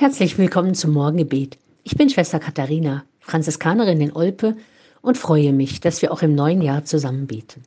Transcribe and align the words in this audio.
Herzlich 0.00 0.38
willkommen 0.38 0.74
zum 0.74 0.94
Morgengebet. 0.94 1.58
Ich 1.84 1.94
bin 1.94 2.08
Schwester 2.08 2.38
Katharina, 2.38 3.04
Franziskanerin 3.18 4.00
in 4.00 4.16
Olpe 4.16 4.56
und 5.02 5.18
freue 5.18 5.52
mich, 5.52 5.80
dass 5.80 6.00
wir 6.00 6.10
auch 6.10 6.22
im 6.22 6.34
neuen 6.34 6.62
Jahr 6.62 6.86
zusammen 6.86 7.26
beten. 7.26 7.64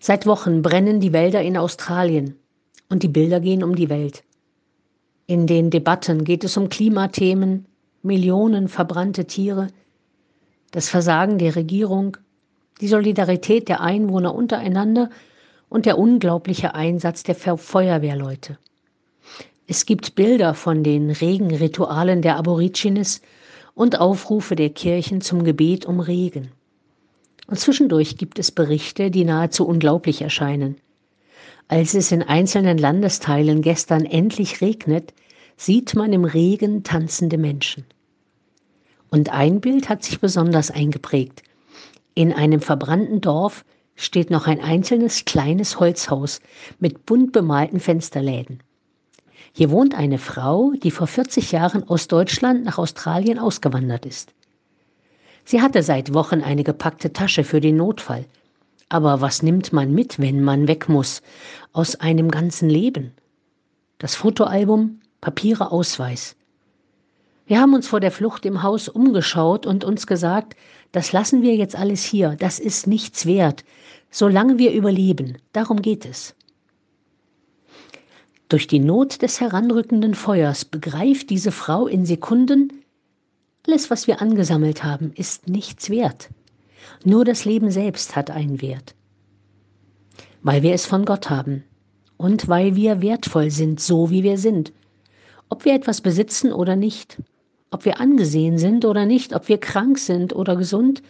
Seit 0.00 0.26
Wochen 0.26 0.60
brennen 0.60 0.98
die 0.98 1.12
Wälder 1.12 1.40
in 1.40 1.56
Australien 1.56 2.34
und 2.88 3.04
die 3.04 3.08
Bilder 3.08 3.38
gehen 3.38 3.62
um 3.62 3.76
die 3.76 3.88
Welt. 3.88 4.24
In 5.28 5.46
den 5.46 5.70
Debatten 5.70 6.24
geht 6.24 6.42
es 6.42 6.56
um 6.56 6.68
Klimathemen, 6.68 7.66
Millionen 8.02 8.66
verbrannte 8.66 9.24
Tiere, 9.24 9.68
das 10.72 10.88
Versagen 10.88 11.38
der 11.38 11.54
Regierung, 11.54 12.16
die 12.80 12.88
Solidarität 12.88 13.68
der 13.68 13.82
Einwohner 13.82 14.34
untereinander 14.34 15.10
und 15.68 15.86
der 15.86 15.96
unglaubliche 15.96 16.74
Einsatz 16.74 17.22
der 17.22 17.36
Feuerwehrleute. 17.36 18.58
Es 19.70 19.84
gibt 19.84 20.14
Bilder 20.14 20.54
von 20.54 20.82
den 20.82 21.10
Regenritualen 21.10 22.22
der 22.22 22.36
Aborigines 22.36 23.20
und 23.74 24.00
Aufrufe 24.00 24.56
der 24.56 24.70
Kirchen 24.70 25.20
zum 25.20 25.44
Gebet 25.44 25.84
um 25.84 26.00
Regen. 26.00 26.52
Und 27.48 27.58
zwischendurch 27.58 28.16
gibt 28.16 28.38
es 28.38 28.50
Berichte, 28.50 29.10
die 29.10 29.26
nahezu 29.26 29.66
unglaublich 29.66 30.22
erscheinen. 30.22 30.76
Als 31.68 31.92
es 31.92 32.10
in 32.12 32.22
einzelnen 32.22 32.78
Landesteilen 32.78 33.60
gestern 33.60 34.06
endlich 34.06 34.62
regnet, 34.62 35.12
sieht 35.58 35.94
man 35.94 36.14
im 36.14 36.24
Regen 36.24 36.82
tanzende 36.82 37.36
Menschen. 37.36 37.84
Und 39.10 39.28
ein 39.34 39.60
Bild 39.60 39.90
hat 39.90 40.02
sich 40.02 40.18
besonders 40.18 40.70
eingeprägt. 40.70 41.42
In 42.14 42.32
einem 42.32 42.62
verbrannten 42.62 43.20
Dorf 43.20 43.66
steht 43.96 44.30
noch 44.30 44.46
ein 44.46 44.60
einzelnes 44.60 45.26
kleines 45.26 45.78
Holzhaus 45.78 46.40
mit 46.78 47.04
bunt 47.04 47.32
bemalten 47.32 47.80
Fensterläden. 47.80 48.62
Hier 49.52 49.70
wohnt 49.70 49.94
eine 49.94 50.18
Frau, 50.18 50.72
die 50.82 50.90
vor 50.90 51.06
40 51.06 51.52
Jahren 51.52 51.88
aus 51.88 52.08
Deutschland 52.08 52.64
nach 52.64 52.78
Australien 52.78 53.38
ausgewandert 53.38 54.06
ist. 54.06 54.32
Sie 55.44 55.62
hatte 55.62 55.82
seit 55.82 56.12
Wochen 56.12 56.42
eine 56.42 56.64
gepackte 56.64 57.12
Tasche 57.12 57.42
für 57.44 57.60
den 57.60 57.76
Notfall. 57.76 58.26
Aber 58.90 59.20
was 59.20 59.42
nimmt 59.42 59.72
man 59.72 59.92
mit, 59.92 60.18
wenn 60.18 60.42
man 60.42 60.68
weg 60.68 60.88
muss 60.88 61.22
aus 61.72 61.96
einem 61.96 62.30
ganzen 62.30 62.70
Leben? 62.70 63.12
Das 63.98 64.14
Fotoalbum, 64.14 65.00
Papiere, 65.20 65.72
Ausweis. 65.72 66.36
Wir 67.46 67.60
haben 67.60 67.74
uns 67.74 67.88
vor 67.88 68.00
der 68.00 68.12
Flucht 68.12 68.44
im 68.44 68.62
Haus 68.62 68.88
umgeschaut 68.88 69.64
und 69.64 69.82
uns 69.82 70.06
gesagt, 70.06 70.54
das 70.92 71.12
lassen 71.12 71.42
wir 71.42 71.56
jetzt 71.56 71.76
alles 71.76 72.04
hier, 72.04 72.36
das 72.38 72.58
ist 72.58 72.86
nichts 72.86 73.24
wert, 73.24 73.64
solange 74.10 74.58
wir 74.58 74.72
überleben, 74.72 75.38
darum 75.52 75.82
geht 75.82 76.04
es. 76.04 76.34
Durch 78.48 78.66
die 78.66 78.78
Not 78.78 79.20
des 79.20 79.40
heranrückenden 79.40 80.14
Feuers 80.14 80.64
begreift 80.64 81.28
diese 81.28 81.52
Frau 81.52 81.86
in 81.86 82.06
Sekunden, 82.06 82.72
alles, 83.66 83.90
was 83.90 84.06
wir 84.06 84.22
angesammelt 84.22 84.82
haben, 84.82 85.12
ist 85.14 85.48
nichts 85.48 85.90
wert. 85.90 86.30
Nur 87.04 87.26
das 87.26 87.44
Leben 87.44 87.70
selbst 87.70 88.16
hat 88.16 88.30
einen 88.30 88.62
Wert. 88.62 88.94
Weil 90.42 90.62
wir 90.62 90.72
es 90.72 90.86
von 90.86 91.04
Gott 91.04 91.28
haben 91.28 91.62
und 92.16 92.48
weil 92.48 92.74
wir 92.74 93.02
wertvoll 93.02 93.50
sind, 93.50 93.80
so 93.80 94.08
wie 94.08 94.22
wir 94.22 94.38
sind. 94.38 94.72
Ob 95.50 95.66
wir 95.66 95.74
etwas 95.74 96.00
besitzen 96.00 96.50
oder 96.50 96.74
nicht, 96.74 97.22
ob 97.70 97.84
wir 97.84 98.00
angesehen 98.00 98.56
sind 98.56 98.86
oder 98.86 99.04
nicht, 99.04 99.34
ob 99.34 99.48
wir 99.48 99.58
krank 99.58 99.98
sind 99.98 100.34
oder 100.34 100.56
gesund, 100.56 101.02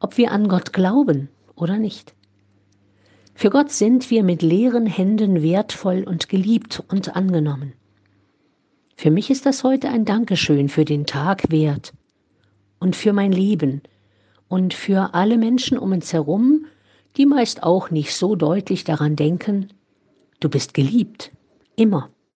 ob 0.00 0.18
wir 0.18 0.32
an 0.32 0.48
Gott 0.48 0.74
glauben 0.74 1.30
oder 1.56 1.78
nicht. 1.78 2.14
Für 3.34 3.50
Gott 3.50 3.72
sind 3.72 4.10
wir 4.10 4.22
mit 4.22 4.42
leeren 4.42 4.86
Händen 4.86 5.42
wertvoll 5.42 6.04
und 6.04 6.28
geliebt 6.28 6.82
und 6.88 7.16
angenommen. 7.16 7.72
Für 8.96 9.10
mich 9.10 9.28
ist 9.28 9.44
das 9.44 9.64
heute 9.64 9.88
ein 9.88 10.04
Dankeschön 10.04 10.68
für 10.68 10.84
den 10.84 11.04
Tag 11.04 11.50
wert 11.50 11.92
und 12.78 12.94
für 12.94 13.12
mein 13.12 13.32
Leben 13.32 13.82
und 14.48 14.72
für 14.72 15.14
alle 15.14 15.36
Menschen 15.36 15.76
um 15.78 15.90
uns 15.92 16.12
herum, 16.12 16.66
die 17.16 17.26
meist 17.26 17.64
auch 17.64 17.90
nicht 17.90 18.14
so 18.14 18.36
deutlich 18.36 18.84
daran 18.84 19.16
denken, 19.16 19.68
du 20.38 20.48
bist 20.48 20.72
geliebt, 20.72 21.32
immer. 21.74 22.13